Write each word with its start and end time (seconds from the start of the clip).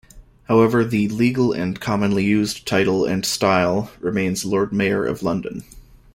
However, 0.45 0.83
the 0.83 1.09
legal 1.09 1.53
and 1.53 1.79
commonly-used 1.79 2.65
title 2.65 3.05
and 3.05 3.23
style 3.23 3.91
remains 3.99 4.43
Lord 4.43 4.73
Mayor 4.73 5.05
of 5.05 5.21
London. 5.21 5.63